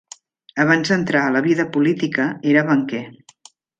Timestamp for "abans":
0.63-0.93